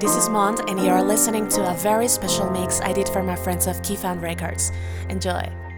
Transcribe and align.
Hi, 0.00 0.06
this 0.06 0.16
is 0.16 0.30
Mont, 0.30 0.60
and 0.66 0.80
you're 0.80 1.02
listening 1.02 1.46
to 1.48 1.70
a 1.70 1.74
very 1.74 2.08
special 2.08 2.48
mix 2.48 2.80
I 2.80 2.90
did 2.90 3.06
for 3.06 3.22
my 3.22 3.36
friends 3.36 3.66
of 3.66 3.82
Keyfound 3.82 4.22
Records. 4.22 4.72
Enjoy. 5.10 5.69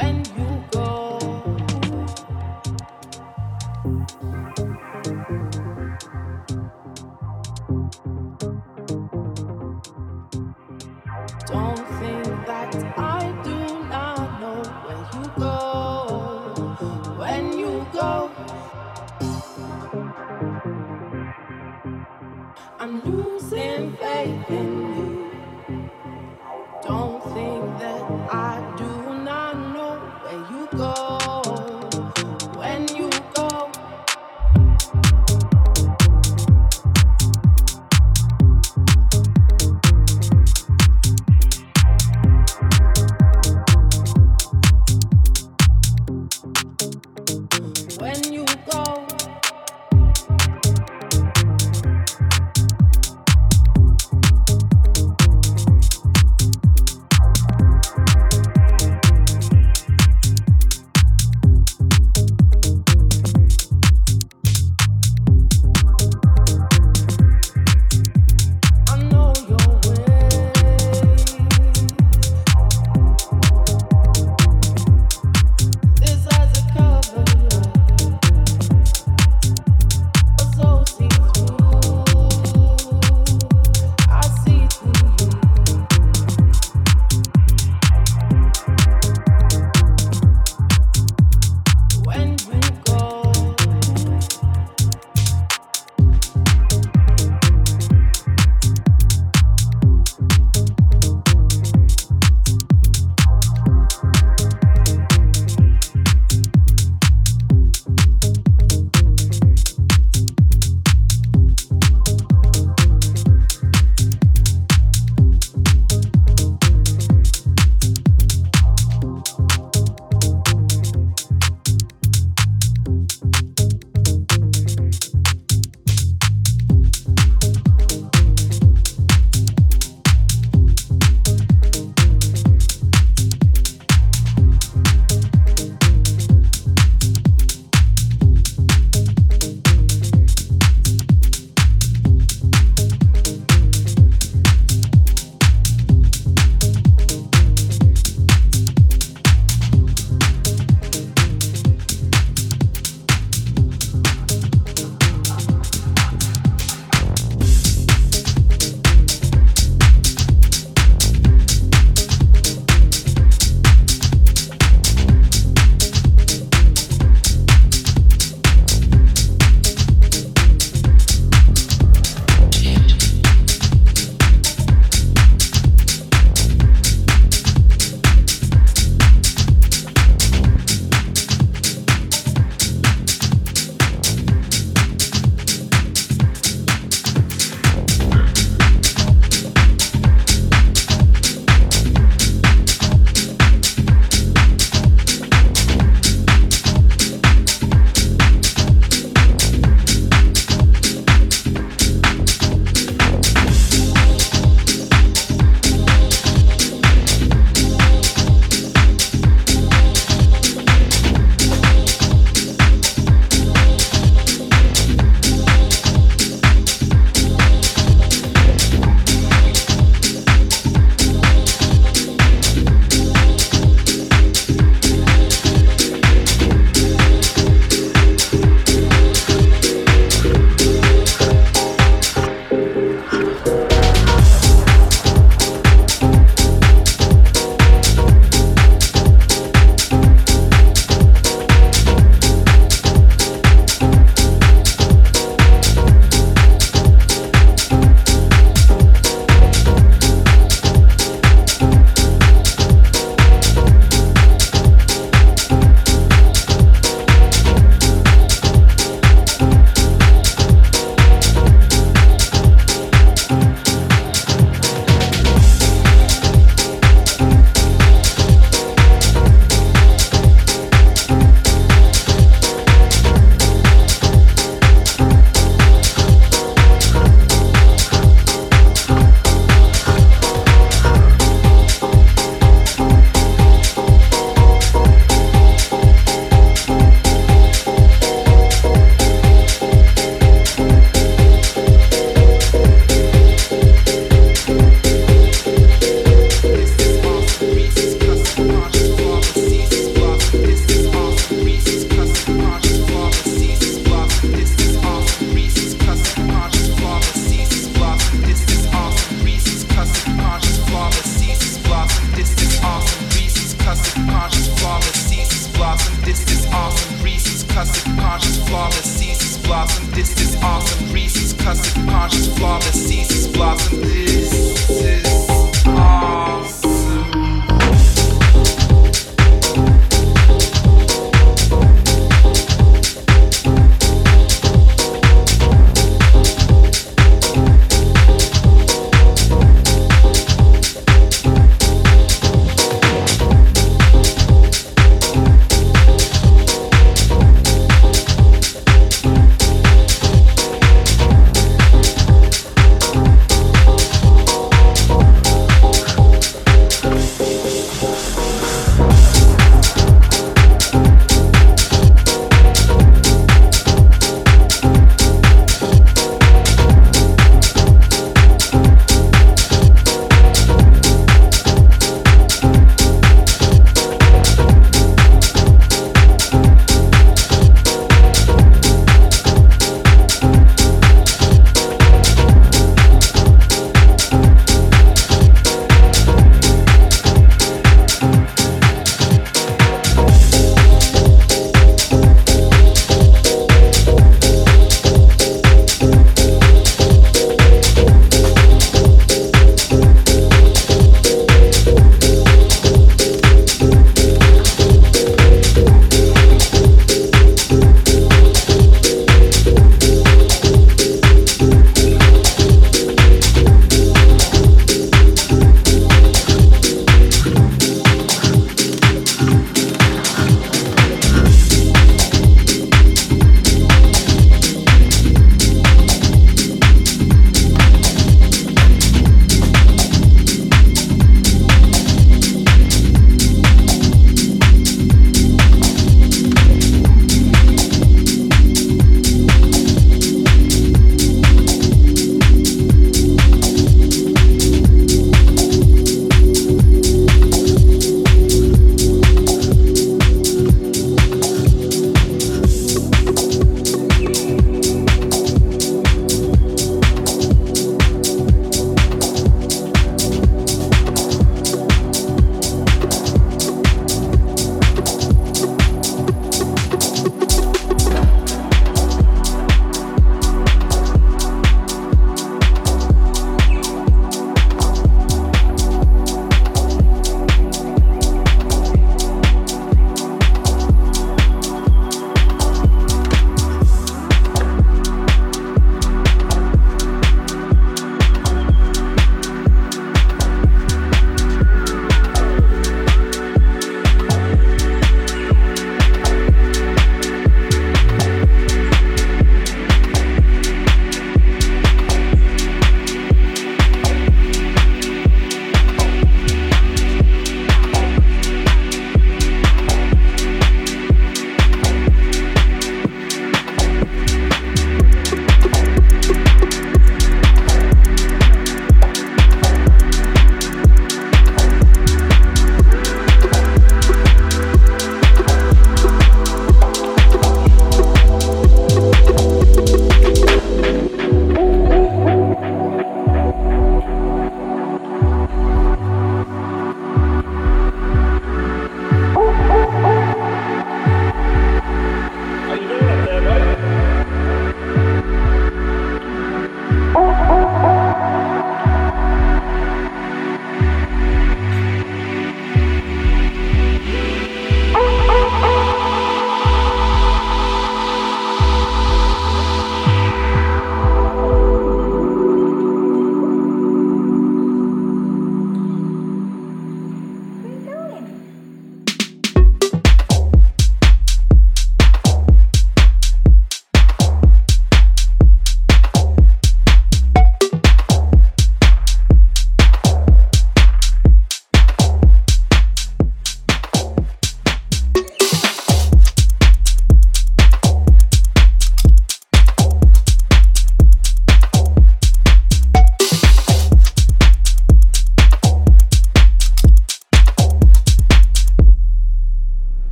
and 0.00 0.26
you 0.38 0.49